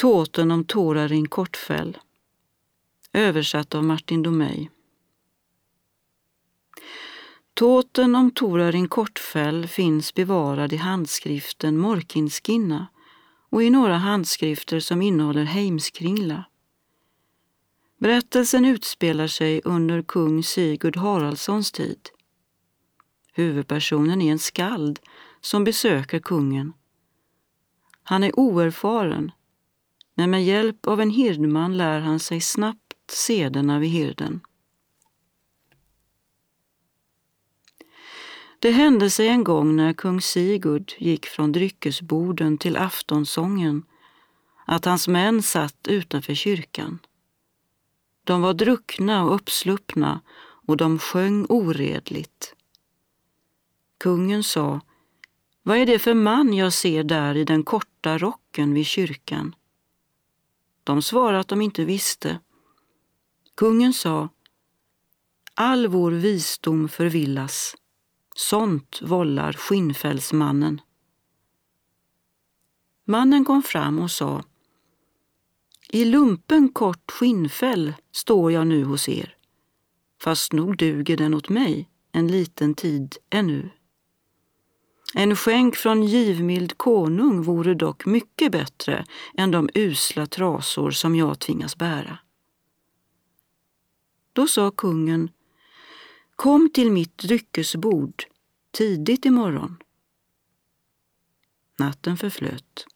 [0.00, 1.98] Tåten om Torarin Kortfäll.
[3.12, 4.70] Översatt av Martin Domeij.
[7.54, 12.86] Tåten om Torarin Kortfäll finns bevarad i handskriften Morkinskinna
[13.50, 16.44] och i några handskrifter som innehåller Heimskringla.
[17.98, 22.08] Berättelsen utspelar sig under kung Sigurd Haraldssons tid.
[23.32, 25.00] Huvudpersonen är en skald
[25.40, 26.72] som besöker kungen.
[28.02, 29.32] Han är oerfaren,
[30.20, 34.40] men med hjälp av en hirdman lär han sig snabbt sederna vid hirden.
[38.58, 43.82] Det hände sig en gång när kung Sigurd gick från dryckesborden till aftonsången
[44.66, 46.98] att hans män satt utanför kyrkan.
[48.24, 50.20] De var druckna och uppsluppna
[50.66, 52.54] och de sjöng oredligt.
[53.98, 54.80] Kungen sa,
[55.62, 59.54] vad är det för man jag ser där i den korta rocken vid kyrkan?
[60.84, 62.40] De svarade att de inte visste.
[63.54, 64.28] Kungen sa,
[65.54, 67.76] all vår visdom förvillas.
[68.36, 70.80] Sånt vållar skinnfällsmannen.
[73.04, 74.44] Mannen kom fram och sa,
[75.88, 79.36] i lumpen kort skinnfäll står jag nu hos er,
[80.22, 83.70] fast nog duger den åt mig en liten tid ännu.
[85.14, 91.38] En skänk från givmild konung vore dock mycket bättre än de usla trasor som jag
[91.38, 92.18] tvingas bära.
[94.32, 95.30] Då sa kungen,
[96.36, 98.24] kom till mitt dryckesbord
[98.70, 99.76] tidigt imorgon.
[101.78, 102.86] Natten förflöt.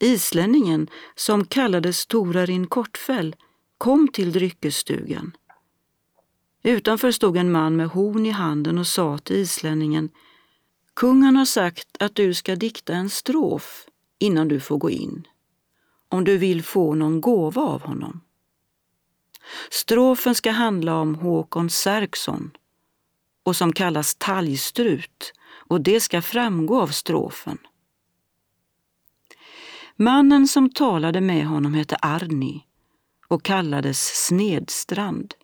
[0.00, 3.36] Islänningen, som kallades Torarin Kortfäll,
[3.78, 5.36] kom till dryckesstugan.
[6.62, 10.10] Utanför stod en man med horn i handen och sa till islänningen
[10.98, 13.86] Kungen har sagt att du ska dikta en strof
[14.18, 15.26] innan du får gå in,
[16.08, 18.20] om du vill få någon gåva av honom.
[19.70, 22.50] Strofen ska handla om Håkon Serksson
[23.42, 25.32] och som kallas talgstrut
[25.68, 27.58] och det ska framgå av strofen.
[29.96, 32.64] Mannen som talade med honom hette Arni
[33.28, 35.34] och kallades Snedstrand.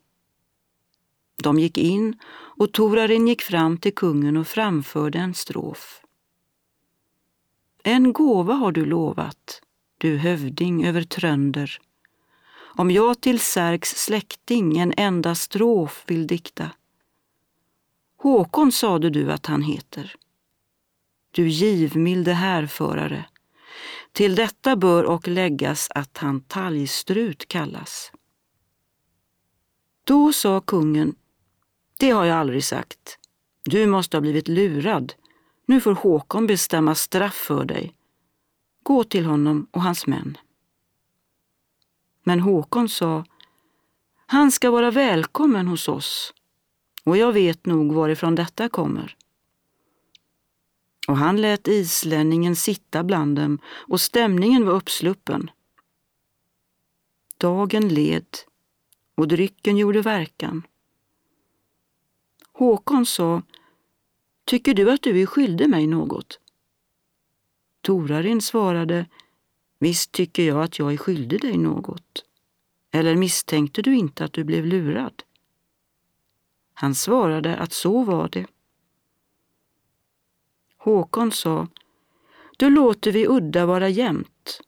[1.35, 2.19] De gick in
[2.57, 6.01] och Torarin gick fram till kungen och framförde en strof.
[7.83, 9.61] En gåva har du lovat,
[9.97, 11.79] du hövding över trönder,
[12.77, 16.71] om jag till Särks släkting en enda strof vill dikta.
[18.17, 20.15] Håkon sade du att han heter.
[21.31, 23.25] Du givmilde härförare,
[24.11, 28.11] till detta bör och läggas att han talgstrut kallas.
[30.03, 31.15] Då sa kungen,
[31.99, 33.19] det har jag aldrig sagt.
[33.63, 35.13] Du måste ha blivit lurad.
[35.65, 37.95] Nu får Håkon bestämma straff för dig.
[38.83, 40.37] Gå till honom och hans män.
[42.23, 43.25] Men Håkon sa,
[44.25, 46.33] han ska vara välkommen hos oss
[47.03, 49.17] och jag vet nog varifrån detta kommer.
[51.07, 55.51] Och han lät islänningen sitta bland dem och stämningen var uppsluppen.
[57.37, 58.25] Dagen led
[59.15, 60.63] och drycken gjorde verkan.
[62.65, 63.41] Håkon sa,
[64.45, 66.39] tycker du att du är skyldig mig något?
[67.81, 69.05] Torarin svarade,
[69.79, 72.25] visst tycker jag att jag är skyldig dig något.
[72.91, 75.23] Eller misstänkte du inte att du blev lurad?
[76.73, 78.47] Han svarade att så var det.
[80.77, 81.67] Håkon sa,
[82.57, 84.61] då låter vi udda vara jämnt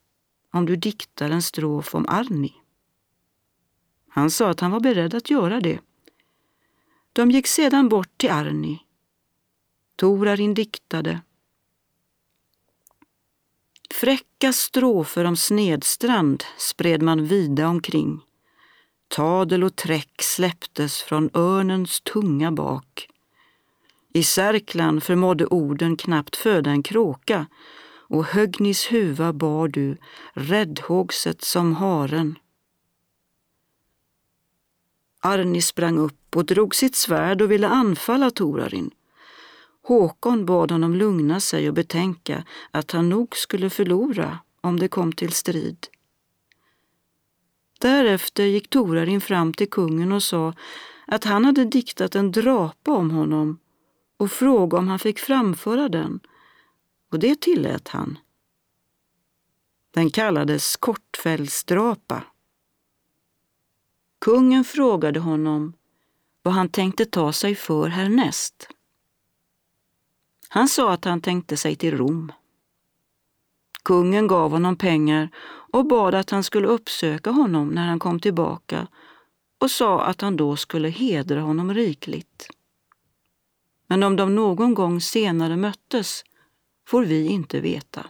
[0.52, 2.54] om du diktar en strof om Arni.
[4.08, 5.80] Han sa att han var beredd att göra det.
[7.18, 8.78] De gick sedan bort till Arni.
[9.96, 11.20] Torarin diktade.
[13.94, 18.20] Fräcka strofer om Snedstrand spred man vida omkring.
[19.08, 23.08] Tadel och träck släpptes från örnens tunga bak.
[24.12, 27.46] I Särklan förmådde orden knappt föda en kråka
[28.08, 29.96] och Högnis huva bar du,
[30.32, 32.38] räddhågset som haren.
[35.20, 38.90] Arni sprang upp och drog sitt svärd och ville anfalla Torarin.
[39.82, 45.12] Håkon bad honom lugna sig och betänka att han nog skulle förlora om det kom
[45.12, 45.86] till strid.
[47.80, 50.54] Därefter gick Torarin fram till kungen och sa
[51.06, 53.58] att han hade diktat en drapa om honom
[54.16, 56.20] och frågade om han fick framföra den,
[57.12, 58.18] och det tillät han.
[59.90, 62.22] Den kallades Kortfällsdrapa.
[64.18, 65.72] Kungen frågade honom
[66.42, 68.68] vad han tänkte ta sig för härnäst.
[70.48, 72.32] Han sa att han tänkte sig till Rom.
[73.82, 75.30] Kungen gav honom pengar
[75.72, 78.88] och bad att han skulle uppsöka honom när han kom tillbaka
[79.58, 82.50] och sa att han då skulle hedra honom rikligt.
[83.86, 86.22] Men om de någon gång senare möttes
[86.86, 88.06] får vi inte veta.